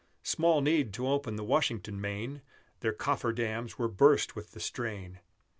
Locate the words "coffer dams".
2.91-3.77